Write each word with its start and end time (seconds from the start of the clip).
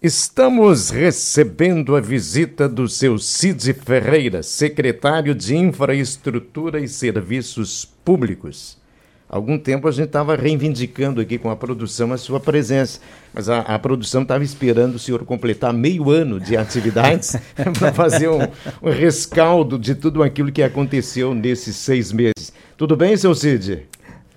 Estamos 0.00 0.90
recebendo 0.90 1.96
a 1.96 2.00
visita 2.00 2.68
do 2.68 2.88
seu 2.88 3.18
Cid 3.18 3.72
Ferreira, 3.72 4.44
secretário 4.44 5.34
de 5.34 5.56
Infraestrutura 5.56 6.78
e 6.78 6.86
Serviços 6.86 7.84
Públicos. 8.04 8.78
Há 9.28 9.34
algum 9.34 9.58
tempo 9.58 9.88
a 9.88 9.90
gente 9.90 10.06
estava 10.06 10.36
reivindicando 10.36 11.20
aqui 11.20 11.36
com 11.36 11.50
a 11.50 11.56
produção 11.56 12.12
a 12.12 12.16
sua 12.16 12.38
presença, 12.38 13.00
mas 13.34 13.48
a, 13.48 13.58
a 13.58 13.76
produção 13.76 14.22
estava 14.22 14.44
esperando 14.44 14.94
o 14.94 14.98
senhor 15.00 15.24
completar 15.24 15.72
meio 15.72 16.12
ano 16.12 16.38
de 16.38 16.56
atividades 16.56 17.34
para 17.76 17.92
fazer 17.92 18.28
um, 18.28 18.42
um 18.80 18.90
rescaldo 18.92 19.76
de 19.76 19.96
tudo 19.96 20.22
aquilo 20.22 20.52
que 20.52 20.62
aconteceu 20.62 21.34
nesses 21.34 21.74
seis 21.74 22.12
meses. 22.12 22.52
Tudo 22.76 22.96
bem, 22.96 23.16
seu 23.16 23.34
Cid? 23.34 23.88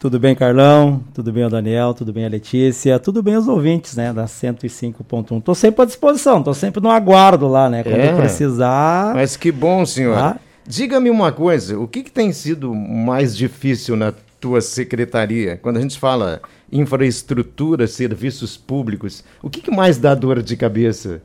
Tudo 0.02 0.20
bem, 0.20 0.34
Carlão? 0.34 1.04
Tudo 1.14 1.32
bem, 1.32 1.46
o 1.46 1.50
Daniel? 1.50 1.94
Tudo 1.94 2.12
bem, 2.12 2.26
a 2.26 2.28
Letícia? 2.28 2.98
Tudo 2.98 3.22
bem, 3.22 3.38
os 3.38 3.48
ouvintes, 3.48 3.96
né, 3.96 4.12
da 4.12 4.26
105.1. 4.26 5.38
Estou 5.38 5.54
sempre 5.54 5.84
à 5.84 5.86
disposição, 5.86 6.40
estou 6.40 6.56
sempre 6.56 6.82
no 6.82 6.90
aguardo 6.90 7.48
lá, 7.48 7.70
né, 7.70 7.84
quando 7.84 8.00
é, 8.00 8.16
precisar. 8.16 9.14
Mas 9.14 9.38
que 9.38 9.52
bom, 9.52 9.86
senhor. 9.86 10.18
Ah. 10.18 10.40
Diga-me 10.66 11.12
uma 11.12 11.32
coisa, 11.32 11.78
o 11.78 11.88
que, 11.88 12.02
que 12.02 12.12
tem 12.12 12.34
sido 12.34 12.74
mais 12.74 13.38
difícil 13.38 13.96
na 13.96 14.12
tua 14.40 14.60
secretaria? 14.60 15.60
Quando 15.62 15.78
a 15.78 15.82
gente 15.82 16.00
fala 16.00 16.42
infraestrutura, 16.72 17.86
serviços 17.86 18.58
públicos, 18.58 19.24
o 19.40 19.52
que, 19.52 19.62
que 19.62 19.70
mais 19.70 20.00
dá 20.00 20.16
dor 20.16 20.42
de 20.42 20.58
cabeça? 20.58 21.22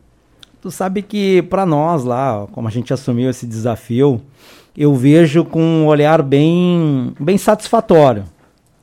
Tu 0.61 0.71
sabe 0.71 1.01
que 1.01 1.41
para 1.41 1.65
nós 1.65 2.05
lá, 2.05 2.47
como 2.53 2.69
a 2.69 2.71
gente 2.71 2.93
assumiu 2.93 3.31
esse 3.31 3.47
desafio, 3.47 4.21
eu 4.77 4.95
vejo 4.95 5.47
com 5.47 5.63
um 5.63 5.87
olhar 5.87 6.21
bem, 6.21 7.15
bem 7.19 7.39
satisfatório 7.39 8.36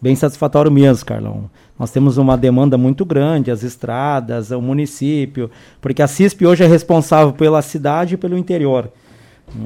bem 0.04 0.18
satisfatório 0.18 0.70
mesmo, 0.70 1.06
Carlão. 1.06 1.50
Nós 1.80 1.90
temos 1.90 2.18
uma 2.18 2.38
demanda 2.38 2.78
muito 2.78 3.06
grande, 3.06 3.50
as 3.50 3.64
estradas, 3.64 4.52
o 4.52 4.62
município, 4.62 5.50
porque 5.80 6.02
a 6.02 6.08
CISP 6.08 6.46
hoje 6.46 6.62
é 6.62 6.68
responsável 6.68 7.32
pela 7.32 7.62
cidade 7.62 8.16
e 8.16 8.18
pelo 8.18 8.38
interior. 8.38 8.92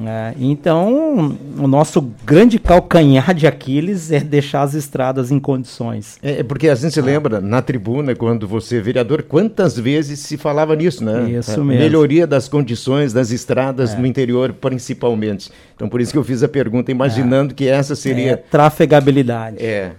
É, 0.06 0.34
então, 0.38 1.36
o 1.58 1.66
nosso 1.66 2.00
grande 2.24 2.58
calcanhar 2.58 3.34
de 3.34 3.46
Aquiles 3.46 4.12
é 4.12 4.20
deixar 4.20 4.62
as 4.62 4.74
estradas 4.74 5.30
em 5.32 5.40
condições. 5.40 6.18
É, 6.22 6.40
é 6.40 6.42
porque 6.42 6.68
a 6.68 6.74
gente 6.74 6.92
se 6.92 7.00
lembra 7.00 7.40
na 7.40 7.60
tribuna, 7.62 8.14
quando 8.14 8.46
você 8.46 8.76
é 8.76 8.80
vereador, 8.80 9.22
quantas 9.22 9.78
vezes 9.78 10.20
se 10.20 10.36
falava 10.36 10.76
nisso, 10.76 11.02
né? 11.02 11.30
Isso 11.30 11.52
é, 11.52 11.56
mesmo. 11.56 11.82
Melhoria 11.82 12.26
das 12.26 12.48
condições 12.48 13.12
das 13.12 13.30
estradas 13.30 13.94
é. 13.94 13.98
no 13.98 14.06
interior, 14.06 14.52
principalmente. 14.52 15.50
Então, 15.74 15.88
por 15.88 16.00
isso 16.00 16.12
que 16.12 16.18
eu 16.18 16.24
fiz 16.24 16.42
a 16.42 16.48
pergunta, 16.48 16.92
imaginando 16.92 17.52
é. 17.52 17.54
que 17.54 17.66
essa 17.66 17.96
seria. 17.96 18.32
É, 18.32 18.36
trafegabilidade. 18.36 19.56
É. 19.64 19.92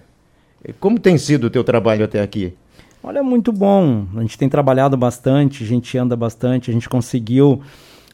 Como 0.78 0.98
tem 0.98 1.16
sido 1.16 1.44
o 1.44 1.50
teu 1.50 1.64
trabalho 1.64 2.04
até 2.04 2.20
aqui? 2.20 2.54
Olha, 3.02 3.22
muito 3.22 3.50
bom. 3.50 4.04
A 4.14 4.20
gente 4.20 4.36
tem 4.36 4.48
trabalhado 4.48 4.96
bastante, 4.96 5.64
a 5.64 5.66
gente 5.66 5.96
anda 5.96 6.14
bastante, 6.14 6.70
a 6.70 6.74
gente 6.74 6.88
conseguiu 6.88 7.62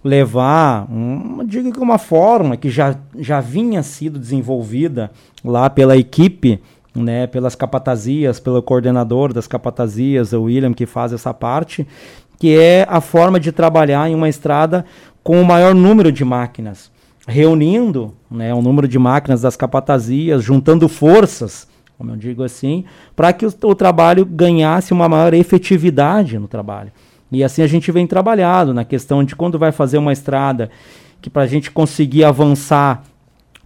levar, 0.04 0.86
uma, 0.88 1.44
digo 1.44 1.72
que 1.72 1.80
uma 1.80 1.98
forma 1.98 2.56
que 2.56 2.70
já, 2.70 2.96
já 3.18 3.40
vinha 3.40 3.82
sido 3.82 4.18
desenvolvida 4.18 5.10
lá 5.44 5.68
pela 5.68 5.96
equipe, 5.96 6.60
né, 6.94 7.26
pelas 7.26 7.56
capatazias, 7.56 8.38
pelo 8.38 8.62
coordenador 8.62 9.32
das 9.32 9.48
capatazias, 9.48 10.32
o 10.32 10.44
William, 10.44 10.72
que 10.72 10.86
faz 10.86 11.12
essa 11.12 11.34
parte, 11.34 11.84
que 12.38 12.56
é 12.56 12.86
a 12.88 13.00
forma 13.00 13.40
de 13.40 13.50
trabalhar 13.50 14.08
em 14.08 14.14
uma 14.14 14.28
estrada 14.28 14.84
com 15.22 15.40
o 15.40 15.44
maior 15.44 15.74
número 15.74 16.12
de 16.12 16.24
máquinas, 16.24 16.92
reunindo 17.26 18.14
né, 18.30 18.54
o 18.54 18.62
número 18.62 18.86
de 18.86 18.98
máquinas 19.00 19.40
das 19.40 19.56
capatazias, 19.56 20.44
juntando 20.44 20.88
forças 20.88 21.66
como 21.98 22.10
eu 22.10 22.16
digo 22.16 22.42
assim, 22.42 22.84
para 23.14 23.32
que 23.32 23.46
o, 23.46 23.52
o, 23.64 23.74
trabalho 23.74 24.24
ganhasse 24.24 24.92
uma 24.92 25.08
maior 25.08 25.32
efetividade 25.32 26.38
no 26.38 26.46
trabalho. 26.46 26.92
E 27.32 27.42
assim 27.42 27.62
a 27.62 27.66
gente 27.66 27.90
vem 27.90 28.06
trabalhando 28.06 28.74
na 28.74 28.84
questão 28.84 29.24
de 29.24 29.34
quando 29.34 29.58
vai 29.58 29.72
fazer 29.72 29.98
uma 29.98 30.12
estrada, 30.12 30.70
que 31.20 31.30
para 31.30 31.42
a 31.42 31.46
gente 31.46 31.70
conseguir 31.70 32.24
avançar 32.24 33.02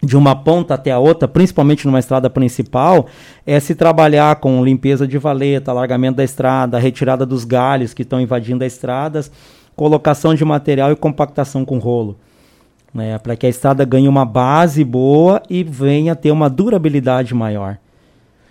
de 0.03 0.17
uma 0.17 0.35
ponta 0.35 0.75
até 0.75 0.91
a 0.91 0.99
outra, 0.99 1.29
principalmente 1.29 1.87
numa 1.87 1.99
estrada 1.99 2.31
principal, 2.31 3.07
é 3.47 3.61
se 3.61 3.75
trabalhar 3.75 4.37
com 4.37 4.65
limpeza 4.65 5.07
de 5.07 5.19
valeta, 5.19 5.71
alargamento 5.71 6.17
da 6.17 6.25
estrada, 6.25 6.79
retirada 6.79 7.27
dos 7.27 7.45
galhos 7.45 7.93
que 7.93 8.03
estão 8.03 8.21
invadindo 8.21 8.65
as 8.65 8.73
estradas, 8.73 9.31
colocação 9.77 10.35
de 10.35 10.45
material 10.45 10.91
e 10.91 10.97
compactação 10.97 11.65
com 11.65 11.79
rolo. 11.79 12.17
Né, 12.93 13.19
para 13.19 13.37
que 13.37 13.47
a 13.47 13.49
estrada 13.49 13.85
ganhe 13.85 14.09
uma 14.09 14.25
base 14.25 14.83
boa 14.83 15.41
e 15.49 15.63
venha 15.63 16.17
ter 16.17 16.33
uma 16.33 16.51
durabilidade 16.51 17.33
maior. 17.33 17.79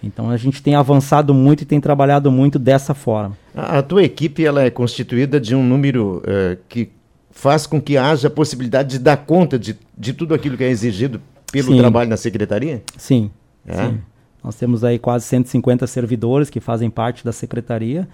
Então 0.01 0.29
a 0.29 0.37
gente 0.37 0.63
tem 0.63 0.75
avançado 0.75 1.33
muito 1.33 1.61
e 1.61 1.65
tem 1.65 1.79
trabalhado 1.79 2.31
muito 2.31 2.57
dessa 2.57 2.93
forma. 2.93 3.37
A, 3.53 3.79
a 3.79 3.83
tua 3.83 4.03
equipe 4.03 4.45
ela 4.45 4.63
é 4.63 4.69
constituída 4.69 5.39
de 5.39 5.55
um 5.55 5.63
número 5.63 6.23
uh, 6.25 6.57
que 6.69 6.89
faz 7.31 7.67
com 7.67 7.81
que 7.81 7.97
haja 7.97 8.27
a 8.27 8.31
possibilidade 8.31 8.89
de 8.91 8.99
dar 8.99 9.17
conta 9.17 9.59
de, 9.59 9.77
de 9.97 10.13
tudo 10.13 10.33
aquilo 10.33 10.57
que 10.57 10.63
é 10.63 10.69
exigido 10.69 11.21
pelo 11.51 11.73
sim. 11.73 11.77
trabalho 11.77 12.09
na 12.09 12.17
secretaria? 12.17 12.81
Sim, 12.97 13.29
é? 13.65 13.75
sim. 13.75 13.99
Nós 14.43 14.55
temos 14.55 14.83
aí 14.83 14.97
quase 14.97 15.25
150 15.25 15.85
servidores 15.85 16.49
que 16.49 16.59
fazem 16.59 16.89
parte 16.89 17.25
da 17.25 17.31
secretaria. 17.31 18.07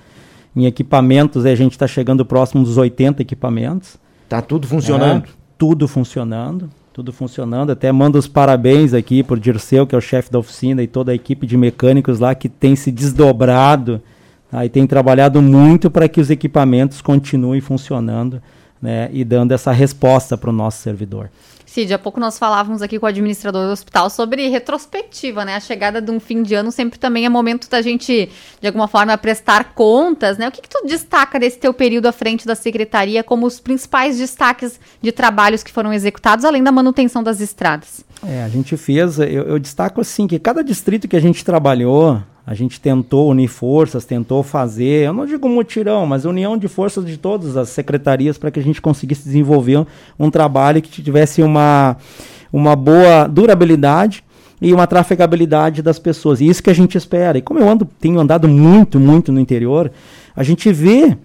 Em 0.55 0.65
equipamentos, 0.65 1.45
a 1.45 1.53
gente 1.53 1.73
está 1.73 1.85
chegando 1.85 2.25
próximo 2.25 2.63
dos 2.63 2.77
80 2.77 3.21
equipamentos. 3.21 3.97
Está 4.23 4.41
tudo 4.41 4.67
funcionando? 4.67 5.25
É, 5.25 5.29
tudo 5.57 5.87
funcionando 5.87 6.69
tudo 6.95 7.11
funcionando. 7.11 7.71
Até 7.71 7.91
mando 7.91 8.17
os 8.17 8.25
parabéns 8.25 8.93
aqui 8.93 9.21
por 9.21 9.37
Dirceu, 9.37 9.85
que 9.85 9.93
é 9.93 9.97
o 9.97 10.01
chefe 10.01 10.31
da 10.31 10.39
oficina, 10.39 10.81
e 10.81 10.87
toda 10.87 11.11
a 11.11 11.15
equipe 11.15 11.45
de 11.45 11.57
mecânicos 11.57 12.21
lá 12.21 12.33
que 12.33 12.47
tem 12.47 12.73
se 12.73 12.89
desdobrado 12.89 14.01
tá? 14.49 14.65
e 14.65 14.69
tem 14.69 14.87
trabalhado 14.87 15.41
muito 15.41 15.91
para 15.91 16.07
que 16.07 16.21
os 16.21 16.29
equipamentos 16.29 17.01
continuem 17.01 17.59
funcionando 17.59 18.41
né? 18.81 19.09
e 19.11 19.23
dando 19.23 19.51
essa 19.51 19.71
resposta 19.71 20.37
para 20.37 20.49
o 20.49 20.53
nosso 20.53 20.81
servidor. 20.81 21.29
Cid, 21.75 21.93
há 21.93 21.99
pouco 21.99 22.21
nós 22.21 22.39
falávamos 22.39 22.81
aqui 22.81 22.97
com 22.97 23.05
o 23.05 23.09
administrador 23.09 23.65
do 23.65 23.71
hospital 23.73 24.09
sobre 24.09 24.47
retrospectiva, 24.47 25.43
né? 25.43 25.55
A 25.55 25.59
chegada 25.59 26.01
de 26.01 26.09
um 26.09 26.21
fim 26.21 26.41
de 26.41 26.53
ano 26.53 26.71
sempre 26.71 26.97
também 26.97 27.25
é 27.25 27.29
momento 27.29 27.69
da 27.69 27.81
gente, 27.81 28.29
de 28.61 28.67
alguma 28.67 28.87
forma, 28.87 29.17
prestar 29.17 29.73
contas, 29.73 30.37
né? 30.37 30.47
O 30.47 30.51
que, 30.53 30.61
que 30.61 30.69
tu 30.69 30.87
destaca 30.87 31.37
desse 31.37 31.57
teu 31.57 31.73
período 31.73 32.05
à 32.05 32.13
frente 32.13 32.47
da 32.47 32.55
secretaria 32.55 33.25
como 33.25 33.45
os 33.45 33.59
principais 33.59 34.17
destaques 34.17 34.79
de 35.01 35.11
trabalhos 35.11 35.63
que 35.63 35.71
foram 35.71 35.91
executados, 35.91 36.45
além 36.45 36.63
da 36.63 36.71
manutenção 36.71 37.21
das 37.21 37.41
estradas? 37.41 38.05
É, 38.27 38.43
a 38.43 38.49
gente 38.49 38.75
fez, 38.75 39.19
eu, 39.19 39.27
eu 39.27 39.59
destaco 39.59 40.01
assim, 40.01 40.25
que 40.25 40.39
cada 40.39 40.63
distrito 40.63 41.07
que 41.07 41.15
a 41.15 41.19
gente 41.19 41.45
trabalhou, 41.45 42.19
a 42.45 42.53
gente 42.55 42.81
tentou 42.81 43.29
unir 43.29 43.47
forças, 43.47 44.03
tentou 44.03 44.41
fazer, 44.41 45.05
eu 45.05 45.13
não 45.13 45.25
digo 45.27 45.47
mutirão, 45.47 46.07
mas 46.07 46.25
união 46.25 46.57
de 46.57 46.67
forças 46.67 47.05
de 47.05 47.17
todas 47.17 47.55
as 47.55 47.69
secretarias 47.69 48.37
para 48.37 48.49
que 48.49 48.59
a 48.59 48.63
gente 48.63 48.81
conseguisse 48.81 49.23
desenvolver 49.23 49.77
um, 49.77 49.85
um, 50.19 50.31
trabalho 50.31 50.81
que 50.81 50.89
tivesse 50.89 51.43
uma, 51.43 51.97
uma 52.51 52.75
boa 52.75 53.27
durabilidade 53.27 54.23
e 54.59 54.73
uma 54.73 54.87
trafegabilidade 54.87 55.83
das 55.83 55.99
pessoas. 55.99 56.41
E 56.41 56.47
isso 56.47 56.63
que 56.63 56.69
a 56.69 56.75
gente 56.75 56.97
espera. 56.97 57.37
E 57.37 57.41
como 57.41 57.59
eu 57.59 57.69
ando, 57.69 57.85
tenho 57.99 58.19
andado 58.19 58.47
muito, 58.47 58.99
muito 58.99 59.31
no 59.31 59.39
interior, 59.39 59.91
a 60.35 60.41
gente 60.41 60.71
vê 60.71 61.15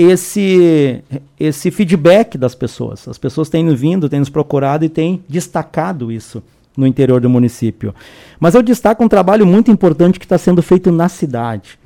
esse, 0.00 1.02
esse 1.40 1.72
feedback 1.72 2.38
das 2.38 2.54
pessoas. 2.54 3.08
As 3.08 3.18
pessoas 3.18 3.48
têm 3.48 3.68
vindo, 3.74 4.08
têm 4.08 4.20
nos 4.20 4.30
procurado 4.30 4.84
e 4.84 4.88
têm 4.88 5.24
destacado 5.28 6.12
isso 6.12 6.40
no 6.76 6.86
interior 6.86 7.20
do 7.20 7.28
município. 7.28 7.92
Mas 8.38 8.54
eu 8.54 8.62
destaco 8.62 9.02
um 9.02 9.08
trabalho 9.08 9.44
muito 9.44 9.72
importante 9.72 10.20
que 10.20 10.24
está 10.24 10.38
sendo 10.38 10.62
feito 10.62 10.92
na 10.92 11.08
cidade. 11.08 11.76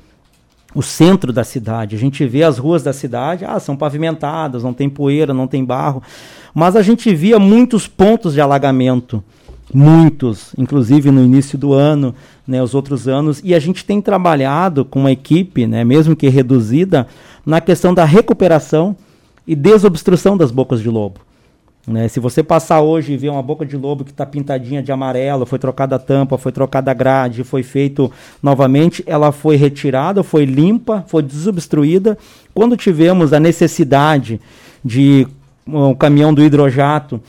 O 0.75 0.83
centro 0.83 1.33
da 1.33 1.43
cidade. 1.43 1.95
A 1.95 1.99
gente 1.99 2.23
vê 2.27 2.43
as 2.43 2.59
ruas 2.59 2.83
da 2.83 2.93
cidade, 2.93 3.45
ah, 3.45 3.59
são 3.59 3.75
pavimentadas, 3.75 4.61
não 4.61 4.73
tem 4.73 4.87
poeira, 4.89 5.33
não 5.33 5.47
tem 5.47 5.65
barro. 5.65 6.03
Mas 6.53 6.75
a 6.75 6.83
gente 6.83 7.13
via 7.15 7.39
muitos 7.39 7.87
pontos 7.87 8.35
de 8.35 8.41
alagamento. 8.41 9.23
Muitos, 9.73 10.53
inclusive 10.55 11.09
no 11.09 11.23
início 11.23 11.57
do 11.57 11.73
ano, 11.73 12.13
né, 12.47 12.61
os 12.61 12.75
outros 12.75 13.07
anos. 13.07 13.41
E 13.43 13.55
a 13.55 13.59
gente 13.59 13.83
tem 13.83 13.99
trabalhado 13.99 14.85
com 14.85 14.99
uma 14.99 15.11
equipe, 15.11 15.65
né, 15.65 15.83
mesmo 15.83 16.15
que 16.15 16.29
reduzida, 16.29 17.07
na 17.45 17.59
questão 17.59 17.93
da 17.93 18.05
recuperação 18.05 18.95
e 19.45 19.55
desobstrução 19.55 20.37
das 20.37 20.51
bocas 20.51 20.81
de 20.81 20.89
lobo. 20.89 21.19
Né? 21.85 22.07
Se 22.07 22.19
você 22.19 22.41
passar 22.41 22.81
hoje 22.81 23.13
e 23.13 23.17
ver 23.17 23.29
uma 23.29 23.43
boca 23.43 23.65
de 23.65 23.75
lobo 23.75 24.05
que 24.05 24.11
está 24.11 24.25
pintadinha 24.25 24.81
de 24.81 24.91
amarelo, 24.91 25.45
foi 25.45 25.59
trocada 25.59 25.97
a 25.97 25.99
tampa, 25.99 26.37
foi 26.37 26.51
trocada 26.51 26.91
a 26.91 26.93
grade, 26.93 27.43
foi 27.43 27.61
feito 27.61 28.09
novamente, 28.41 29.03
ela 29.05 29.33
foi 29.33 29.57
retirada, 29.57 30.23
foi 30.23 30.45
limpa, 30.45 31.03
foi 31.07 31.21
desobstruída. 31.21 32.17
Quando 32.53 32.77
tivemos 32.77 33.33
a 33.33 33.39
necessidade 33.39 34.39
de 34.83 35.27
um 35.67 35.93
caminhão 35.93 36.33
do 36.33 36.41
hidrojato, 36.41 37.19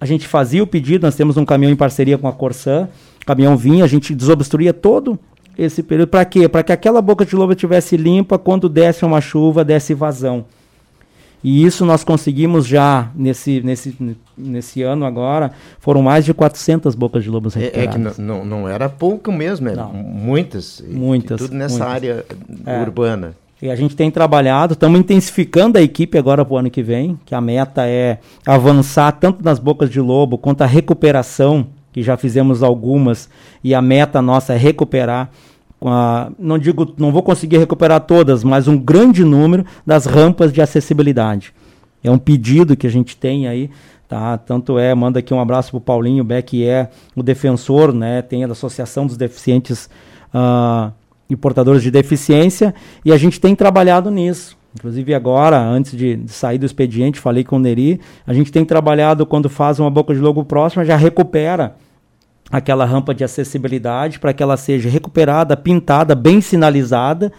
a 0.00 0.06
gente 0.06 0.28
fazia 0.28 0.62
o 0.62 0.66
pedido, 0.66 1.06
nós 1.06 1.16
temos 1.16 1.36
um 1.36 1.44
caminhão 1.44 1.72
em 1.72 1.76
parceria 1.76 2.16
com 2.16 2.28
a 2.28 2.32
Corsan, 2.32 2.88
o 3.20 3.26
caminhão 3.26 3.56
vinha, 3.56 3.84
a 3.84 3.88
gente 3.88 4.14
desobstruía 4.14 4.72
todo 4.72 5.18
esse 5.56 5.82
período. 5.82 6.08
Para 6.08 6.24
quê? 6.24 6.48
Para 6.48 6.62
que 6.62 6.72
aquela 6.72 7.00
boca 7.00 7.24
de 7.24 7.34
lobo 7.34 7.52
estivesse 7.52 7.96
limpa 7.96 8.38
quando 8.38 8.68
desse 8.68 9.04
uma 9.04 9.20
chuva, 9.20 9.64
desse 9.64 9.94
vazão. 9.94 10.44
E 11.44 11.62
isso 11.62 11.84
nós 11.84 12.02
conseguimos 12.02 12.66
já 12.66 13.10
nesse, 13.14 13.60
nesse, 13.60 13.94
nesse 14.36 14.82
ano 14.82 15.04
agora, 15.04 15.52
foram 15.78 16.00
mais 16.00 16.24
de 16.24 16.32
400 16.32 16.94
bocas 16.94 17.22
de 17.22 17.28
lobos 17.28 17.52
recuperadas. 17.52 17.94
É, 17.94 18.00
é 18.00 18.14
que 18.14 18.20
não, 18.22 18.46
não 18.46 18.66
era 18.66 18.88
pouco 18.88 19.30
mesmo, 19.30 19.68
é 19.68 19.74
muitas. 19.92 20.82
Muitas. 20.88 21.38
tudo 21.38 21.54
nessa 21.54 21.76
muitas. 21.76 21.94
área 21.94 22.24
é. 22.64 22.80
urbana. 22.80 23.34
E 23.60 23.70
a 23.70 23.76
gente 23.76 23.94
tem 23.94 24.10
trabalhado, 24.10 24.72
estamos 24.72 24.98
intensificando 24.98 25.78
a 25.78 25.82
equipe 25.82 26.16
agora 26.16 26.44
para 26.44 26.54
o 26.54 26.56
ano 26.56 26.70
que 26.70 26.82
vem, 26.82 27.18
que 27.26 27.34
a 27.34 27.40
meta 27.42 27.86
é 27.86 28.18
avançar 28.44 29.12
tanto 29.12 29.44
nas 29.44 29.58
bocas 29.58 29.90
de 29.90 30.00
lobo 30.00 30.38
quanto 30.38 30.62
a 30.62 30.66
recuperação, 30.66 31.66
que 31.94 32.02
já 32.02 32.16
fizemos 32.18 32.62
algumas, 32.62 33.30
e 33.62 33.72
a 33.72 33.80
meta 33.80 34.20
nossa 34.20 34.52
é 34.52 34.56
recuperar 34.58 35.30
não 36.38 36.58
digo, 36.58 36.94
não 36.96 37.12
vou 37.12 37.22
conseguir 37.22 37.58
recuperar 37.58 38.00
todas, 38.00 38.42
mas 38.42 38.66
um 38.66 38.78
grande 38.78 39.22
número 39.22 39.66
das 39.86 40.06
rampas 40.06 40.50
de 40.50 40.62
acessibilidade. 40.62 41.52
É 42.02 42.10
um 42.10 42.16
pedido 42.16 42.74
que 42.74 42.86
a 42.86 42.90
gente 42.90 43.14
tem 43.16 43.46
aí, 43.46 43.70
tá? 44.08 44.38
Tanto 44.38 44.78
é, 44.78 44.94
manda 44.94 45.18
aqui 45.18 45.34
um 45.34 45.40
abraço 45.40 45.70
para 45.72 45.78
o 45.78 45.80
Paulinho 45.82 46.24
Beck, 46.24 46.64
é 46.64 46.88
o 47.14 47.22
defensor, 47.22 47.92
né? 47.92 48.22
Tem 48.22 48.44
a 48.44 48.46
Associação 48.46 49.06
dos 49.06 49.18
Deficientes 49.18 49.90
uh, 50.34 50.90
e 51.28 51.36
Portadores 51.36 51.82
de 51.82 51.90
Deficiência, 51.90 52.74
e 53.04 53.12
a 53.12 53.18
gente 53.18 53.38
tem 53.38 53.54
trabalhado 53.54 54.10
nisso. 54.10 54.56
Inclusive 54.74 55.14
agora, 55.14 55.58
antes 55.60 55.96
de, 55.96 56.20
sair 56.26 56.58
do 56.58 56.66
expediente, 56.66 57.20
falei 57.20 57.44
com 57.44 57.56
o 57.56 57.58
Neri, 57.60 58.00
a 58.26 58.34
gente 58.34 58.50
tem 58.50 58.64
trabalhado 58.64 59.24
quando 59.24 59.48
faz 59.48 59.78
uma 59.78 59.90
boca 59.90 60.12
de 60.12 60.20
logo 60.20 60.44
próxima, 60.44 60.84
já 60.84 60.96
recupera 60.96 61.76
aquela 62.50 62.84
rampa 62.84 63.14
de 63.14 63.22
acessibilidade 63.22 64.18
para 64.18 64.32
que 64.32 64.42
ela 64.42 64.56
seja 64.56 64.88
recuperada, 64.88 65.56
pintada, 65.56 66.14
bem 66.14 66.40
sinalizada, 66.40 67.32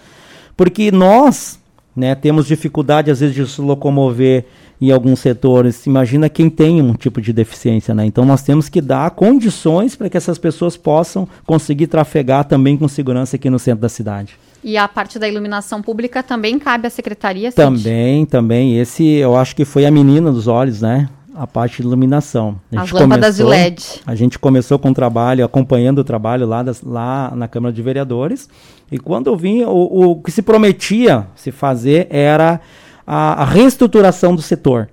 porque 0.56 0.92
nós 0.92 1.60
né, 1.96 2.16
temos 2.16 2.48
dificuldade 2.48 3.12
às 3.12 3.20
vezes 3.20 3.36
de 3.36 3.46
se 3.46 3.62
locomover 3.62 4.46
em 4.80 4.92
alguns 4.92 5.20
setores. 5.20 5.86
Imagina 5.86 6.30
quem 6.30 6.50
tem 6.50 6.82
um 6.82 6.94
tipo 6.94 7.22
de 7.22 7.32
deficiência, 7.32 7.94
né? 7.94 8.06
Então 8.06 8.26
nós 8.26 8.44
temos 8.44 8.68
que 8.68 8.82
dar 8.82 9.12
condições 9.12 9.96
para 9.96 10.10
que 10.10 10.18
essas 10.18 10.38
pessoas 10.38 10.76
possam 10.76 11.28
conseguir 11.46 11.88
trafegar 11.88 12.46
também 12.46 12.76
com 12.78 12.88
segurança 12.88 13.36
aqui 13.36 13.50
no 13.50 13.60
centro 13.60 13.82
da 13.82 13.90
cidade. 13.90 14.38
E 14.68 14.78
a 14.78 14.88
parte 14.88 15.20
da 15.20 15.28
iluminação 15.28 15.80
pública 15.80 16.24
também 16.24 16.58
cabe 16.58 16.88
à 16.88 16.90
secretaria? 16.90 17.52
Também, 17.52 18.26
também. 18.26 18.80
Esse 18.80 19.06
eu 19.06 19.36
acho 19.36 19.56
que 19.56 19.64
foi 19.64 19.86
a 19.86 19.92
menina 19.92 20.32
dos 20.32 20.48
olhos, 20.48 20.82
né? 20.82 21.08
a 21.36 21.46
parte 21.46 21.82
de 21.82 21.88
iluminação. 21.88 22.60
A 22.76 22.82
As 22.82 22.92
lâmpadas 22.92 23.38
começou, 23.38 23.46
de 23.46 23.52
LED. 23.52 24.02
A 24.08 24.16
gente 24.16 24.40
começou 24.40 24.80
com 24.80 24.90
o 24.90 24.94
trabalho, 24.94 25.46
acompanhando 25.46 26.00
o 26.00 26.04
trabalho 26.04 26.48
lá, 26.48 26.64
das, 26.64 26.82
lá 26.82 27.32
na 27.36 27.48
Câmara 27.48 27.74
de 27.74 27.82
Vereadores. 27.82 28.50
E 28.92 28.98
quando 28.98 29.28
eu 29.28 29.36
vim, 29.36 29.64
o, 29.64 30.12
o 30.12 30.16
que 30.16 30.32
se 30.32 30.42
prometia 30.42 31.28
se 31.36 31.52
fazer 31.52 32.08
era 32.10 32.60
a, 33.06 33.44
a, 33.44 33.46
reestruturação 33.46 34.34
do 34.34 34.42
setor. 34.42 34.90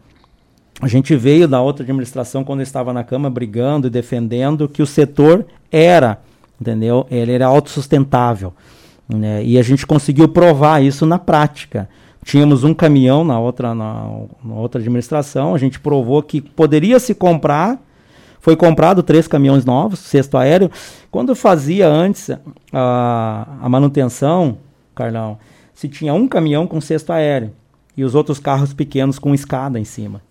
A 0.82 0.88
gente 0.88 1.16
veio 1.16 1.48
da 1.48 1.62
outra 1.62 1.82
administração, 1.82 2.44
quando 2.44 2.58
eu 2.58 2.64
estava 2.64 2.92
na 2.92 3.04
Câmara, 3.04 3.32
brigando 3.32 3.86
e 3.86 3.90
defendendo 3.90 4.68
que 4.68 4.82
o 4.82 4.86
setor 4.86 5.46
era, 5.70 6.20
entendeu? 6.60 7.06
Ele 7.10 7.32
era 7.32 7.46
autossustentável. 7.46 8.52
Né? 9.12 9.44
E 9.44 9.58
a 9.58 9.62
gente 9.62 9.86
conseguiu 9.86 10.28
provar 10.28 10.82
isso 10.82 11.04
na 11.04 11.18
prática. 11.18 11.88
Tínhamos 12.24 12.64
um 12.64 12.72
caminhão 12.72 13.24
na 13.24 13.38
outra, 13.38 13.74
na, 13.74 14.08
na 14.44 14.54
outra 14.54 14.80
administração, 14.80 15.54
a 15.54 15.58
gente 15.58 15.80
provou 15.80 16.22
que 16.22 16.40
poderia 16.40 17.00
se 17.00 17.14
comprar, 17.14 17.80
foi 18.40 18.56
comprado 18.56 19.02
três 19.02 19.26
caminhões 19.26 19.64
novos, 19.64 19.98
cesto 19.98 20.36
aéreo. 20.36 20.70
Quando 21.10 21.34
fazia 21.34 21.88
antes 21.88 22.30
a, 22.72 23.46
a 23.60 23.68
manutenção, 23.68 24.58
Carlão, 24.94 25.38
se 25.74 25.88
tinha 25.88 26.14
um 26.14 26.28
caminhão 26.28 26.66
com 26.66 26.80
cesto 26.80 27.12
aéreo 27.12 27.52
e 27.96 28.04
os 28.04 28.14
outros 28.14 28.38
carros 28.38 28.72
pequenos 28.72 29.18
com 29.18 29.34
escada 29.34 29.78
em 29.78 29.84
cima. 29.84 30.22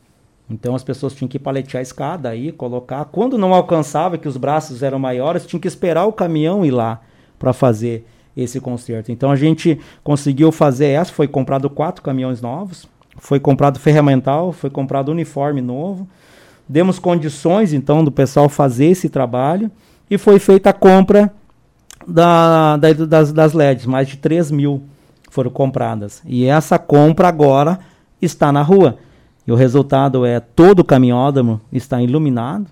Então 0.50 0.76
as 0.76 0.84
pessoas 0.84 1.14
tinham 1.14 1.30
que 1.30 1.40
paletear 1.40 1.80
a 1.80 1.84
escada 1.84 2.30
aí, 2.30 2.52
colocar. 2.52 3.06
Quando 3.06 3.38
não 3.38 3.54
alcançava, 3.54 4.18
que 4.18 4.28
os 4.28 4.38
braços 4.38 4.84
eram 4.84 5.00
maiores, 5.00 5.46
tinha 5.46 5.60
que 5.60 5.68
esperar 5.68 6.06
o 6.06 6.14
caminhão 6.14 6.66
ir 6.66 6.72
lá 6.72 7.02
para 7.40 7.54
fazer 7.54 8.06
esse 8.36 8.60
conserto. 8.60 9.12
Então 9.12 9.32
a 9.32 9.36
gente 9.36 9.80
conseguiu 10.04 10.52
fazer 10.52 10.88
essa, 10.88 11.12
foi 11.12 11.28
comprado 11.28 11.70
quatro 11.70 12.02
caminhões 12.02 12.42
novos, 12.42 12.88
foi 13.18 13.40
comprado 13.40 13.80
ferramental, 13.80 14.52
foi 14.52 14.70
comprado 14.70 15.10
uniforme 15.10 15.62
novo, 15.62 16.08
demos 16.68 17.00
condições 17.00 17.74
então 17.74 18.04
do 18.04 18.12
pessoal 18.12 18.48
fazer 18.48 18.86
esse 18.86 19.10
trabalho 19.10 19.70
e 20.10 20.18
foi 20.18 20.40
feita 20.40 20.70
a 20.70 20.74
compra 20.74 21.34
da, 22.08 22.78
da 22.78 22.94
das, 22.94 23.32
das 23.32 23.54
LEDs, 23.54 23.86
mais 23.86 24.08
de 24.08 24.18
3 24.18 24.52
mil 24.52 24.84
foram 25.30 25.50
compradas. 25.50 26.22
E 26.26 26.46
essa 26.46 26.78
compra 26.78 27.30
agora 27.30 27.80
está 28.22 28.52
na 28.52 28.62
rua. 28.62 28.98
E 29.48 29.52
o 29.52 29.56
resultado 29.56 30.26
é 30.26 30.40
todo 30.40 30.80
o 30.80 30.84
caminhódromo 30.84 31.60
está 31.72 32.02
iluminado, 32.02 32.68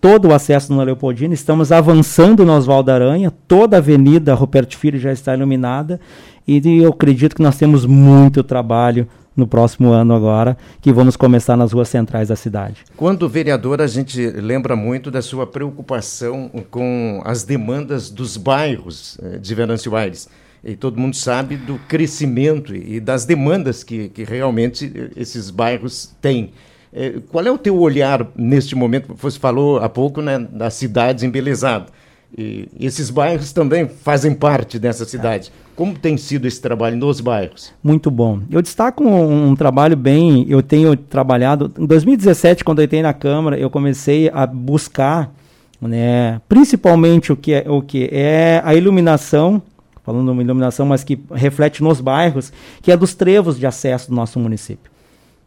todo 0.00 0.28
o 0.28 0.34
acesso 0.34 0.74
na 0.74 0.82
Leopoldina. 0.82 1.34
Estamos 1.34 1.70
avançando 1.70 2.44
no 2.44 2.52
Oswaldo 2.52 2.90
Aranha, 2.90 3.32
toda 3.46 3.76
a 3.76 3.78
avenida 3.78 4.34
Roberto 4.34 4.76
Filho 4.76 4.98
já 4.98 5.12
está 5.12 5.34
iluminada 5.34 6.00
e 6.46 6.60
eu 6.82 6.90
acredito 6.90 7.36
que 7.36 7.42
nós 7.42 7.56
temos 7.56 7.84
muito 7.84 8.42
trabalho 8.42 9.06
no 9.36 9.46
próximo 9.46 9.90
ano 9.90 10.14
agora, 10.14 10.56
que 10.80 10.92
vamos 10.92 11.16
começar 11.16 11.56
nas 11.56 11.72
ruas 11.72 11.88
centrais 11.88 12.28
da 12.28 12.36
cidade. 12.36 12.84
Quando 12.96 13.28
vereador, 13.28 13.80
a 13.80 13.86
gente 13.86 14.20
lembra 14.30 14.74
muito 14.74 15.10
da 15.10 15.22
sua 15.22 15.46
preocupação 15.46 16.50
com 16.70 17.22
as 17.24 17.44
demandas 17.44 18.10
dos 18.10 18.36
bairros 18.36 19.18
eh, 19.22 19.38
de 19.38 19.54
Venâncio 19.54 19.94
Aires. 19.94 20.28
E 20.62 20.76
todo 20.76 20.98
mundo 20.98 21.16
sabe 21.16 21.56
do 21.56 21.78
crescimento 21.88 22.74
e 22.74 23.00
das 23.00 23.24
demandas 23.24 23.82
que, 23.82 24.08
que 24.10 24.24
realmente 24.24 24.92
eh, 24.94 25.10
esses 25.16 25.50
bairros 25.50 26.14
têm. 26.20 26.52
É, 26.92 27.20
qual 27.30 27.44
é 27.44 27.50
o 27.50 27.58
teu 27.58 27.78
olhar 27.78 28.26
neste 28.34 28.74
momento? 28.74 29.14
Você 29.14 29.38
falou 29.38 29.78
há 29.78 29.88
pouco 29.88 30.20
né, 30.20 30.38
das 30.38 30.74
cidades 30.74 31.22
embelezadas. 31.22 31.88
E 32.36 32.68
esses 32.78 33.10
bairros 33.10 33.52
também 33.52 33.88
fazem 33.88 34.34
parte 34.34 34.78
dessa 34.78 35.04
cidade. 35.04 35.50
Como 35.74 35.94
tem 35.98 36.16
sido 36.16 36.46
esse 36.46 36.60
trabalho 36.60 36.96
nos 36.96 37.20
bairros? 37.20 37.72
Muito 37.82 38.10
bom. 38.10 38.40
Eu 38.50 38.62
destaco 38.62 39.02
um, 39.02 39.50
um, 39.50 39.56
trabalho 39.56 39.96
bem. 39.96 40.46
Eu 40.48 40.62
tenho 40.62 40.96
trabalhado. 40.96 41.72
Em 41.78 41.86
2017, 41.86 42.64
quando 42.64 42.80
eu 42.80 42.84
entrei 42.84 43.02
na 43.02 43.12
Câmara, 43.12 43.58
eu 43.58 43.68
comecei 43.68 44.30
a 44.32 44.46
buscar, 44.46 45.32
né, 45.80 46.40
principalmente 46.48 47.32
o 47.32 47.36
que 47.36 47.52
é, 47.52 47.64
o 47.68 47.82
que 47.82 48.08
é 48.12 48.62
a 48.64 48.74
iluminação, 48.74 49.60
falando 50.04 50.30
uma 50.30 50.42
iluminação, 50.42 50.86
mas 50.86 51.02
que 51.02 51.18
reflete 51.32 51.82
nos 51.82 52.00
bairros, 52.00 52.52
que 52.80 52.92
é 52.92 52.96
dos 52.96 53.14
trevos 53.14 53.58
de 53.58 53.66
acesso 53.66 54.08
do 54.10 54.14
nosso 54.14 54.38
município. 54.38 54.90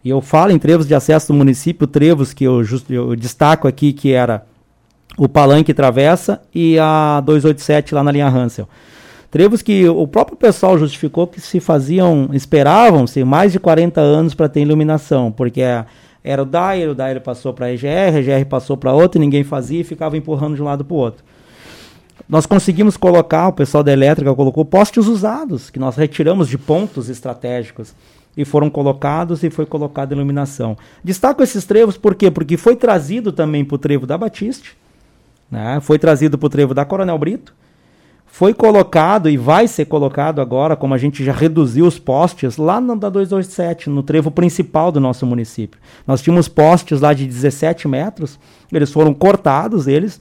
E 0.04 0.10
eu 0.10 0.20
falo 0.20 0.52
em 0.52 0.60
trevos 0.60 0.86
de 0.86 0.94
acesso 0.94 1.28
do 1.28 1.34
município, 1.34 1.88
trevos 1.88 2.34
que 2.34 2.44
eu, 2.44 2.62
eu 2.90 3.16
destaco 3.16 3.68
aqui, 3.68 3.94
que 3.94 4.12
era 4.12 4.46
o 5.18 5.30
Palanque 5.30 5.74
Travessa 5.74 6.42
e 6.54 6.78
a 6.78 7.22
287 7.22 7.96
lá 7.96 8.04
na 8.04 8.12
linha 8.12 8.28
Hansel. 8.28 8.68
Trevos 9.32 9.62
que 9.62 9.88
o 9.88 10.08
próprio 10.08 10.38
pessoal 10.38 10.78
justificou 10.78 11.26
que 11.26 11.42
se 11.42 11.60
faziam, 11.60 12.30
esperavam-se 12.34 13.24
mais 13.24 13.52
de 13.52 13.60
40 13.60 14.00
anos 14.00 14.36
para 14.36 14.50
ter 14.50 14.62
iluminação, 14.62 15.32
porque 15.32 15.62
era 16.24 16.44
o 16.44 16.46
Dair, 16.46 16.90
o 16.90 16.96
Dair 16.96 17.20
passou 17.22 17.54
para 17.54 17.68
a 17.68 17.74
EGR, 17.74 18.16
a 18.16 18.20
EGR 18.20 18.46
passou 18.46 18.78
para 18.78 18.94
outra, 18.94 19.20
ninguém 19.20 19.44
fazia 19.44 19.82
e 19.82 19.84
ficava 19.84 20.16
empurrando 20.18 20.56
de 20.56 20.62
um 20.62 20.66
lado 20.66 20.86
para 20.86 20.94
o 20.94 20.98
outro. 20.98 21.24
Nós 22.30 22.46
conseguimos 22.46 22.96
colocar, 22.96 23.48
o 23.48 23.54
pessoal 23.54 23.84
da 23.84 23.92
elétrica 23.92 24.34
colocou 24.36 24.64
postes 24.64 25.08
usados, 25.08 25.70
que 25.70 25.80
nós 25.80 25.96
retiramos 25.96 26.48
de 26.48 26.58
pontos 26.58 27.10
estratégicos 27.10 27.94
e 28.36 28.44
foram 28.44 28.70
colocados 28.70 29.44
e 29.44 29.50
foi 29.50 29.66
colocada 29.66 30.14
iluminação. 30.14 30.78
Destaco 31.04 31.44
esses 31.44 31.66
trevos 31.66 31.98
por 31.98 32.16
quê? 32.16 32.32
Porque 32.32 32.58
foi 32.58 32.76
trazido 32.76 33.32
também 33.32 33.64
para 33.64 33.76
o 33.76 33.80
trevo 33.80 34.06
da 34.06 34.18
Batiste, 34.18 34.76
né? 35.50 35.80
foi 35.82 36.00
trazido 36.00 36.38
para 36.38 36.48
o 36.48 36.50
trevo 36.50 36.74
da 36.74 36.84
Coronel 36.84 37.18
Brito, 37.18 37.54
foi 38.34 38.52
colocado 38.52 39.30
e 39.30 39.38
vai 39.38 39.68
ser 39.68 39.86
colocado 39.86 40.42
agora, 40.42 40.76
como 40.76 40.96
a 40.96 40.98
gente 40.98 41.24
já 41.24 41.32
reduziu 41.32 41.86
os 41.86 42.00
postes, 42.00 42.58
lá 42.58 42.82
no 42.82 42.96
da 42.96 43.08
227, 43.08 43.92
no 43.92 44.02
trevo 44.02 44.32
principal 44.32 44.92
do 44.92 45.00
nosso 45.00 45.24
município. 45.24 45.80
Nós 46.08 46.20
tínhamos 46.20 46.48
postes 46.48 47.00
lá 47.00 47.14
de 47.14 47.28
17 47.28 47.88
metros, 47.88 48.40
eles 48.72 48.92
foram 48.92 49.14
cortados, 49.14 49.86
eles, 49.86 50.20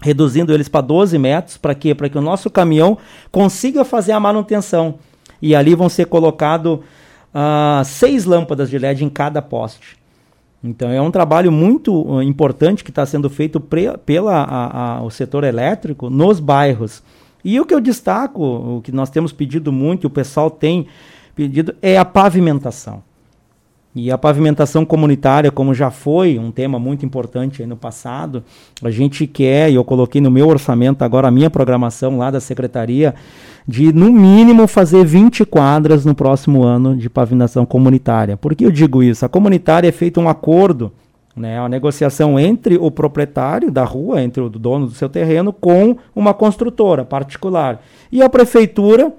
reduzindo 0.00 0.50
eles 0.54 0.66
para 0.66 0.80
12 0.80 1.18
metros, 1.18 1.58
para 1.58 1.74
quê? 1.74 1.94
Para 1.94 2.08
que 2.08 2.16
o 2.16 2.22
nosso 2.22 2.48
caminhão 2.48 2.96
consiga 3.30 3.84
fazer 3.84 4.12
a 4.12 4.20
manutenção. 4.20 4.94
E 5.42 5.54
ali 5.54 5.74
vão 5.74 5.90
ser 5.90 6.06
colocados 6.06 6.78
uh, 7.34 7.84
seis 7.84 8.24
lâmpadas 8.24 8.70
de 8.70 8.78
LED 8.78 9.04
em 9.04 9.08
cada 9.08 9.42
poste. 9.42 9.96
Então 10.62 10.90
é 10.90 11.00
um 11.00 11.10
trabalho 11.10 11.50
muito 11.50 12.02
uh, 12.02 12.22
importante 12.22 12.84
que 12.84 12.90
está 12.90 13.04
sendo 13.04 13.28
feito 13.28 13.60
pela 13.60 14.42
a, 14.42 14.96
a, 14.96 15.02
o 15.02 15.10
setor 15.10 15.44
elétrico 15.44 16.08
nos 16.08 16.38
bairros. 16.38 17.02
E 17.44 17.58
o 17.58 17.66
que 17.66 17.74
eu 17.74 17.80
destaco, 17.80 18.42
o 18.42 18.80
que 18.82 18.92
nós 18.92 19.10
temos 19.10 19.32
pedido 19.32 19.72
muito, 19.72 20.06
o 20.06 20.10
pessoal 20.10 20.48
tem 20.48 20.86
pedido, 21.34 21.74
é 21.82 21.98
a 21.98 22.04
pavimentação. 22.04 23.02
E 23.94 24.10
a 24.10 24.16
pavimentação 24.16 24.86
comunitária, 24.86 25.50
como 25.50 25.74
já 25.74 25.90
foi 25.90 26.38
um 26.38 26.50
tema 26.50 26.78
muito 26.78 27.04
importante 27.04 27.66
no 27.66 27.76
passado, 27.76 28.42
a 28.82 28.90
gente 28.90 29.26
quer, 29.26 29.70
e 29.70 29.74
eu 29.74 29.84
coloquei 29.84 30.18
no 30.18 30.30
meu 30.30 30.48
orçamento 30.48 31.04
agora 31.04 31.28
a 31.28 31.30
minha 31.30 31.50
programação 31.50 32.16
lá 32.16 32.30
da 32.30 32.40
secretaria, 32.40 33.14
de 33.68 33.92
no 33.92 34.10
mínimo 34.10 34.66
fazer 34.66 35.04
20 35.04 35.44
quadras 35.44 36.06
no 36.06 36.14
próximo 36.14 36.62
ano 36.62 36.96
de 36.96 37.10
pavimentação 37.10 37.66
comunitária. 37.66 38.34
Por 38.34 38.54
que 38.54 38.64
eu 38.64 38.70
digo 38.70 39.02
isso? 39.02 39.26
A 39.26 39.28
comunitária 39.28 39.88
é 39.88 39.92
feito 39.92 40.18
um 40.18 40.28
acordo, 40.28 40.90
né, 41.36 41.60
uma 41.60 41.68
negociação 41.68 42.40
entre 42.40 42.78
o 42.78 42.90
proprietário 42.90 43.70
da 43.70 43.84
rua, 43.84 44.22
entre 44.22 44.42
o 44.42 44.48
dono 44.48 44.86
do 44.86 44.94
seu 44.94 45.08
terreno, 45.08 45.52
com 45.52 45.98
uma 46.16 46.32
construtora 46.32 47.04
particular. 47.04 47.82
E 48.10 48.22
a 48.22 48.28
prefeitura 48.28 49.12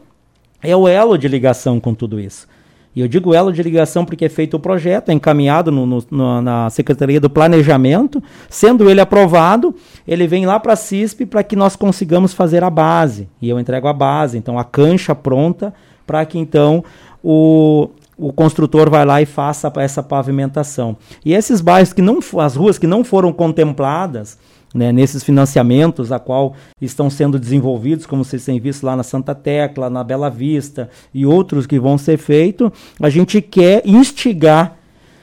é 0.64 0.76
o 0.76 0.88
elo 0.88 1.16
de 1.16 1.28
ligação 1.28 1.80
com 1.80 1.94
tudo 1.94 2.20
isso. 2.20 2.48
E 2.96 3.02
eu 3.02 3.08
digo 3.08 3.34
elo 3.34 3.52
de 3.52 3.64
ligação 3.64 4.06
porque 4.06 4.26
é 4.26 4.30
feito 4.30 4.56
o 4.56 4.60
projeto, 4.60 5.10
é 5.10 5.14
encaminhado 5.14 5.72
no, 5.72 6.04
no, 6.10 6.42
na 6.42 6.70
Secretaria 6.70 7.20
do 7.20 7.30
Planejamento, 7.30 8.22
sendo 8.50 8.90
ele 8.90 9.02
aprovado, 9.02 9.76
ele 10.08 10.28
vem 10.28 10.46
lá 10.46 10.60
para 10.60 10.74
a 10.74 10.76
CISP 10.76 11.26
para 11.26 11.44
que 11.44 11.56
nós 11.56 11.76
consigamos 11.76 12.34
fazer 12.34 12.64
a 12.64 12.70
base. 12.70 13.28
E 13.42 13.50
eu 13.50 13.60
entrego 13.60 13.88
a 13.88 13.94
base, 13.94 14.38
então 14.38 14.60
a 14.60 14.64
cancha 14.64 15.16
pronta 15.16 15.74
para 16.06 16.24
que 16.26 16.38
então 16.38 16.84
o, 17.24 17.90
o 18.18 18.32
construtor 18.32 18.90
vai 18.90 19.06
lá 19.06 19.22
e 19.22 19.26
faça 19.26 19.72
essa 19.78 20.04
pavimentação. 20.04 20.96
E 21.26 21.34
esses 21.34 21.62
bairros 21.62 21.94
que 21.94 22.02
não, 22.02 22.20
as 22.40 22.56
ruas 22.56 22.78
que 22.78 22.86
não 22.86 23.04
foram 23.04 23.34
contempladas, 23.34 24.38
né, 24.74 24.92
nesses 24.92 25.24
financiamentos 25.24 26.12
a 26.12 26.20
qual 26.20 26.56
estão 26.82 27.10
sendo 27.10 27.38
desenvolvidos, 27.38 28.06
como 28.06 28.24
vocês 28.24 28.44
têm 28.44 28.60
visto 28.60 28.84
lá 28.84 28.96
na 28.96 29.04
Santa 29.04 29.36
Tecla, 29.36 29.90
na 29.90 30.04
Bela 30.04 30.30
Vista 30.30 30.90
e 31.14 31.26
outros 31.26 31.68
que 31.68 31.80
vão 31.80 31.98
ser 31.98 32.18
feitos, 32.18 32.72
a 33.00 33.10
gente 33.10 33.42
quer 33.42 33.84
instigar 33.86 34.78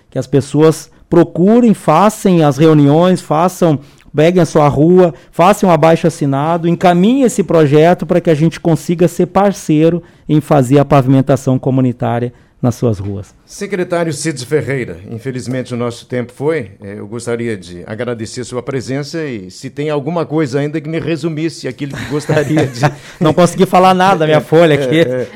que 0.09 0.19
as 0.19 0.27
pessoas 0.27 0.91
procurem, 1.09 1.75
façam 1.75 2.47
as 2.47 2.57
reuniões, 2.57 3.21
façam, 3.21 3.81
peguem 4.15 4.43
a 4.43 4.47
sua 4.47 4.69
rua, 4.69 5.13
façam 5.33 5.69
um 5.69 5.73
abaixo 5.73 6.07
assinado, 6.07 6.69
encaminhem 6.69 7.23
esse 7.23 7.43
projeto 7.43 8.07
para 8.07 8.21
que 8.21 8.31
a 8.31 8.35
gente 8.35 8.61
consiga 8.61 9.09
ser 9.09 9.27
parceiro 9.27 10.03
em 10.29 10.41
fazer 10.41 10.79
a 10.79 10.85
pavimentação 10.85 11.59
comunitária 11.59 12.33
nas 12.61 12.75
suas 12.75 12.99
ruas. 12.99 13.35
Secretário 13.47 14.13
Cides 14.13 14.45
Ferreira, 14.45 14.99
infelizmente 15.11 15.73
o 15.73 15.77
nosso 15.77 16.07
tempo 16.07 16.33
foi. 16.33 16.73
É, 16.83 16.99
eu 16.99 17.07
gostaria 17.07 17.57
de 17.57 17.83
agradecer 17.87 18.45
sua 18.45 18.63
presença 18.63 19.25
e 19.25 19.51
se 19.51 19.71
tem 19.71 19.89
alguma 19.89 20.27
coisa 20.27 20.61
ainda 20.61 20.81
que 20.81 20.89
me 20.89 20.99
resumisse 20.99 21.67
aquilo 21.67 21.97
que 21.97 22.05
gostaria 22.07 22.67
de. 22.67 22.81
Não 23.19 23.33
consegui 23.33 23.65
falar 23.65 23.95
nada, 23.95 24.27
minha 24.27 24.39
é, 24.39 24.41
folha 24.41 24.75
aqui. 24.75 25.01
É, 25.01 25.03
é. 25.03 25.29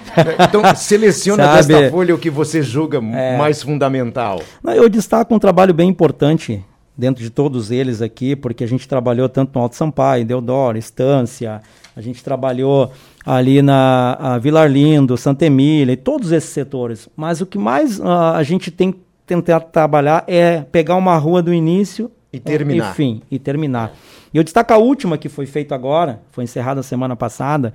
Então, 0.45 0.63
seleciona 0.75 1.55
desta 1.55 1.91
folha 1.91 2.15
o 2.15 2.19
que 2.19 2.31
você 2.31 2.63
julga 2.63 2.99
é. 2.99 3.37
mais 3.39 3.63
fundamental. 3.63 4.43
Eu 4.65 4.89
destaco 4.89 5.35
um 5.35 5.39
trabalho 5.39 5.73
bem 5.73 5.89
importante 5.89 6.63
dentro 6.97 7.23
de 7.23 7.31
todos 7.31 7.71
eles 7.71 8.03
aqui, 8.03 8.37
porque 8.37 8.63
a 8.63 8.69
gente 8.69 8.87
trabalhou 8.87 9.29
tanto 9.29 9.53
no 9.55 9.63
Alto 9.63 9.75
Sampaio, 9.77 10.25
Deodoro, 10.25 10.79
Estância, 10.79 11.61
a 11.97 12.01
gente 12.01 12.23
trabalhou 12.23 12.93
ali 13.25 13.63
na 13.63 14.39
Vila 14.41 14.63
Arlindo, 14.63 15.17
Santa 15.17 15.47
Emília 15.47 15.93
e 15.93 15.97
todos 15.97 16.33
esses 16.33 16.51
setores. 16.51 17.09
Mas 17.17 17.41
o 17.41 17.47
que 17.47 17.59
mais 17.59 17.99
uh, 17.99 18.07
a 18.35 18.43
gente 18.43 18.71
tem 18.71 18.93
que 18.93 19.01
tentar 19.27 19.61
trabalhar 19.61 20.25
é 20.27 20.61
pegar 20.71 20.97
uma 20.97 21.17
rua 21.17 21.43
do 21.43 21.53
início 21.53 22.11
e 22.33 22.39
terminar. 22.39 22.93
E 22.93 22.95
fim, 22.95 23.23
e 23.31 23.39
terminar. 23.39 23.93
E 24.33 24.37
eu 24.37 24.45
destaco 24.45 24.73
a 24.73 24.77
última 24.77 25.17
que 25.17 25.29
foi 25.29 25.47
feita 25.47 25.75
agora, 25.75 26.21
foi 26.33 26.45
encerrada 26.45 26.83
semana 26.83 27.17
passada, 27.17 27.73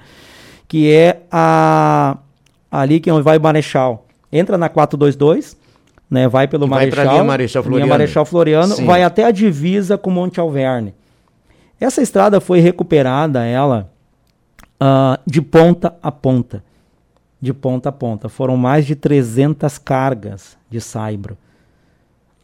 que 0.67 0.91
é 0.91 1.21
a 1.31 2.17
ali 2.71 2.99
que 2.99 3.11
vai 3.11 3.39
Marechal. 3.39 4.05
Entra 4.31 4.57
na 4.57 4.69
422, 4.69 5.57
né, 6.09 6.27
vai 6.27 6.47
pelo 6.47 6.67
e 6.67 6.69
Marechal, 6.69 7.05
vai 7.05 7.13
linha 7.13 7.23
Marechal 7.23 7.63
Floriano, 7.63 7.85
linha 7.85 7.89
Marechal 7.89 8.25
Floriano 8.25 8.75
vai 8.85 9.01
até 9.01 9.23
a 9.23 9.31
divisa 9.31 9.97
com 9.97 10.11
Monte 10.11 10.39
Alverne. 10.39 10.93
Essa 11.79 12.01
estrada 12.01 12.39
foi 12.39 12.59
recuperada, 12.59 13.43
ela 13.45 13.89
uh, 14.81 15.19
de 15.25 15.41
ponta 15.41 15.95
a 16.01 16.11
ponta. 16.11 16.63
De 17.41 17.53
ponta 17.53 17.89
a 17.89 17.91
ponta. 17.91 18.29
Foram 18.29 18.57
mais 18.57 18.85
de 18.85 18.95
300 18.95 19.77
cargas 19.77 20.57
de 20.69 20.81
saibro. 20.81 21.37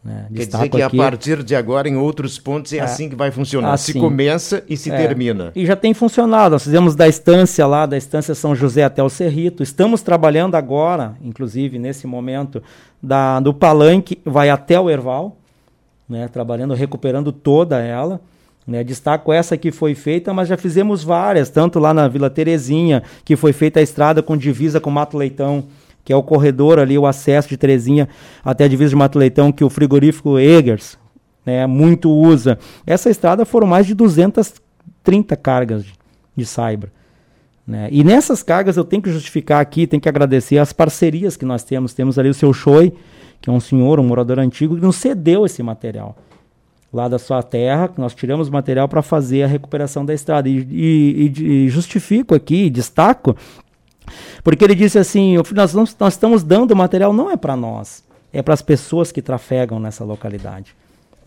Né? 0.06 0.26
Quer 0.32 0.46
dizer 0.46 0.68
que 0.68 0.82
aqui, 0.82 0.96
a 1.00 1.02
partir 1.02 1.42
de 1.42 1.56
agora, 1.56 1.88
em 1.88 1.96
outros 1.96 2.38
pontos, 2.38 2.72
é, 2.72 2.76
é 2.76 2.80
assim 2.80 3.08
que 3.08 3.16
vai 3.16 3.32
funcionar. 3.32 3.72
Assim, 3.72 3.92
se 3.92 3.98
começa 3.98 4.62
e 4.68 4.76
se 4.76 4.88
é, 4.88 4.96
termina. 4.96 5.50
E 5.54 5.66
já 5.66 5.74
tem 5.74 5.92
funcionado. 5.92 6.52
Nós 6.52 6.62
fizemos 6.62 6.94
da 6.94 7.08
estância 7.08 7.66
lá, 7.66 7.86
da 7.86 7.96
estância 7.96 8.32
São 8.32 8.54
José 8.54 8.84
até 8.84 9.02
o 9.02 9.08
Cerrito. 9.08 9.64
Estamos 9.64 10.02
trabalhando 10.02 10.54
agora, 10.54 11.16
inclusive 11.20 11.76
nesse 11.76 12.06
momento, 12.06 12.62
da, 13.02 13.40
do 13.40 13.52
palanque, 13.52 14.20
vai 14.24 14.48
até 14.48 14.78
o 14.78 14.88
Erval, 14.88 15.36
né? 16.08 16.28
trabalhando, 16.28 16.72
recuperando 16.72 17.32
toda 17.32 17.80
ela. 17.80 18.20
Né, 18.66 18.82
destaco 18.82 19.32
essa 19.32 19.56
que 19.56 19.70
foi 19.70 19.94
feita, 19.94 20.34
mas 20.34 20.48
já 20.48 20.56
fizemos 20.56 21.04
várias, 21.04 21.48
tanto 21.48 21.78
lá 21.78 21.94
na 21.94 22.08
Vila 22.08 22.28
Terezinha, 22.28 23.00
que 23.24 23.36
foi 23.36 23.52
feita 23.52 23.78
a 23.78 23.82
estrada 23.82 24.24
com 24.24 24.36
divisa 24.36 24.80
com 24.80 24.90
Mato 24.90 25.16
Leitão, 25.16 25.68
que 26.04 26.12
é 26.12 26.16
o 26.16 26.22
corredor 26.22 26.80
ali, 26.80 26.98
o 26.98 27.06
acesso 27.06 27.48
de 27.48 27.56
Terezinha 27.56 28.08
até 28.44 28.64
a 28.64 28.68
divisa 28.68 28.90
de 28.90 28.96
Mato 28.96 29.20
Leitão, 29.20 29.52
que 29.52 29.62
o 29.62 29.70
frigorífico 29.70 30.36
Egers 30.36 30.98
né, 31.44 31.64
muito 31.66 32.10
usa. 32.10 32.58
Essa 32.84 33.08
estrada 33.08 33.44
foram 33.44 33.68
mais 33.68 33.86
de 33.86 33.94
230 33.94 35.36
cargas 35.36 35.84
de, 35.84 35.92
de 36.34 36.44
Saibra. 36.44 36.92
Né? 37.64 37.88
E 37.92 38.02
nessas 38.02 38.42
cargas 38.42 38.76
eu 38.76 38.84
tenho 38.84 39.02
que 39.02 39.12
justificar 39.12 39.60
aqui, 39.60 39.86
tenho 39.86 40.00
que 40.00 40.08
agradecer 40.08 40.58
as 40.58 40.72
parcerias 40.72 41.36
que 41.36 41.44
nós 41.44 41.62
temos. 41.62 41.94
Temos 41.94 42.18
ali 42.18 42.28
o 42.28 42.34
seu 42.34 42.52
Choi, 42.52 42.92
que 43.40 43.48
é 43.48 43.52
um 43.52 43.60
senhor, 43.60 44.00
um 44.00 44.04
morador 44.04 44.40
antigo, 44.40 44.74
que 44.74 44.82
nos 44.82 44.96
cedeu 44.96 45.46
esse 45.46 45.62
material 45.62 46.16
lá 46.92 47.08
da 47.08 47.18
sua 47.18 47.42
terra, 47.42 47.90
nós 47.96 48.14
tiramos 48.14 48.48
material 48.48 48.88
para 48.88 49.02
fazer 49.02 49.42
a 49.42 49.46
recuperação 49.46 50.04
da 50.04 50.14
estrada. 50.14 50.48
E, 50.48 50.58
e, 50.58 51.42
e, 51.42 51.68
justifico 51.68 52.34
aqui, 52.34 52.70
destaco, 52.70 53.36
porque 54.42 54.64
ele 54.64 54.74
disse 54.74 54.98
assim: 54.98 55.36
nós, 55.54 55.74
nós 55.74 56.12
estamos 56.12 56.42
dando 56.42 56.74
material 56.76 57.12
não 57.12 57.30
é 57.30 57.36
para 57.36 57.56
nós, 57.56 58.04
é 58.32 58.42
para 58.42 58.54
as 58.54 58.62
pessoas 58.62 59.10
que 59.12 59.20
trafegam 59.20 59.78
nessa 59.78 60.04
localidade. 60.04 60.74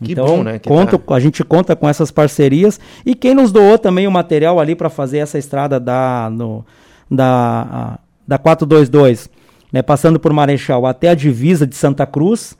Que 0.02 0.12
então, 0.12 0.26
bom, 0.26 0.42
né? 0.42 0.58
conto, 0.58 0.98
tá... 0.98 1.14
a 1.14 1.20
gente 1.20 1.44
conta 1.44 1.76
com 1.76 1.88
essas 1.88 2.10
parcerias 2.10 2.80
e 3.04 3.14
quem 3.14 3.34
nos 3.34 3.52
doou 3.52 3.78
também 3.78 4.06
o 4.06 4.10
material 4.10 4.58
ali 4.58 4.74
para 4.74 4.88
fazer 4.88 5.18
essa 5.18 5.38
estrada 5.38 5.78
da, 5.78 6.30
no, 6.32 6.64
da, 7.10 7.98
da 8.26 8.38
422, 8.38 9.28
né, 9.70 9.82
passando 9.82 10.18
por 10.18 10.32
Marechal 10.32 10.86
até 10.86 11.10
a 11.10 11.14
divisa 11.14 11.66
de 11.66 11.76
Santa 11.76 12.06
Cruz, 12.06 12.56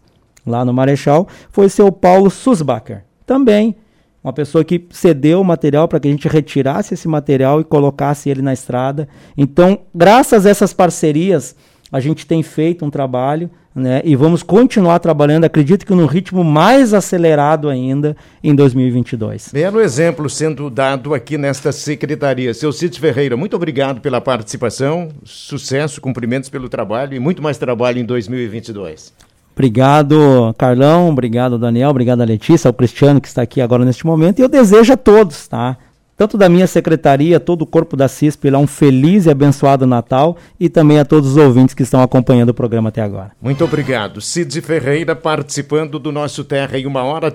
lá 0.46 0.64
no 0.64 0.72
Marechal, 0.72 1.28
foi 1.50 1.68
seu 1.68 1.90
Paulo 1.90 2.30
Susbacher. 2.30 3.04
Também 3.26 3.76
uma 4.22 4.32
pessoa 4.32 4.62
que 4.62 4.86
cedeu 4.90 5.40
o 5.40 5.44
material 5.44 5.88
para 5.88 5.98
que 5.98 6.06
a 6.06 6.10
gente 6.10 6.28
retirasse 6.28 6.94
esse 6.94 7.08
material 7.08 7.60
e 7.60 7.64
colocasse 7.64 8.28
ele 8.28 8.42
na 8.42 8.52
estrada. 8.52 9.08
Então, 9.36 9.80
graças 9.94 10.44
a 10.44 10.50
essas 10.50 10.74
parcerias, 10.74 11.56
a 11.90 11.98
gente 12.00 12.26
tem 12.26 12.42
feito 12.42 12.84
um 12.84 12.90
trabalho 12.90 13.50
né, 13.74 14.02
e 14.04 14.16
vamos 14.16 14.42
continuar 14.42 14.98
trabalhando, 14.98 15.44
acredito 15.44 15.86
que 15.86 15.94
num 15.94 16.06
ritmo 16.06 16.42
mais 16.42 16.92
acelerado 16.92 17.68
ainda 17.68 18.16
em 18.42 18.54
2022. 18.54 19.50
Belo 19.52 19.80
exemplo 19.80 20.28
sendo 20.28 20.68
dado 20.68 21.14
aqui 21.14 21.38
nesta 21.38 21.72
secretaria. 21.72 22.52
Seu 22.52 22.72
Cid 22.72 22.98
Ferreira, 22.98 23.36
muito 23.36 23.56
obrigado 23.56 24.00
pela 24.00 24.20
participação, 24.20 25.08
sucesso, 25.24 26.00
cumprimentos 26.00 26.50
pelo 26.50 26.68
trabalho 26.68 27.14
e 27.14 27.20
muito 27.20 27.42
mais 27.42 27.58
trabalho 27.58 27.98
em 27.98 28.04
2022. 28.04 29.12
Obrigado, 29.60 30.54
Carlão. 30.56 31.10
Obrigado, 31.10 31.58
Daniel. 31.58 31.90
Obrigado, 31.90 32.24
Letícia, 32.24 32.66
ao 32.66 32.72
Cristiano 32.72 33.20
que 33.20 33.28
está 33.28 33.42
aqui 33.42 33.60
agora 33.60 33.84
neste 33.84 34.06
momento. 34.06 34.38
E 34.38 34.42
eu 34.42 34.48
desejo 34.48 34.94
a 34.94 34.96
todos, 34.96 35.46
tá? 35.46 35.76
Tanto 36.16 36.38
da 36.38 36.48
minha 36.48 36.66
secretaria, 36.66 37.38
todo 37.38 37.62
o 37.62 37.66
corpo 37.66 37.94
da 37.94 38.08
CISP, 38.08 38.50
um 38.54 38.66
feliz 38.66 39.26
e 39.26 39.30
abençoado 39.30 39.86
Natal 39.86 40.36
e 40.58 40.70
também 40.70 40.98
a 40.98 41.04
todos 41.04 41.30
os 41.30 41.36
ouvintes 41.36 41.74
que 41.74 41.82
estão 41.82 42.02
acompanhando 42.02 42.50
o 42.50 42.54
programa 42.54 42.88
até 42.88 43.02
agora. 43.02 43.32
Muito 43.40 43.62
obrigado. 43.64 44.20
Cid 44.20 44.62
Ferreira 44.62 45.14
participando 45.14 45.98
do 45.98 46.10
nosso 46.10 46.42
Terra 46.42 46.78
em 46.78 46.86
uma 46.86 47.02
hora. 47.02 47.28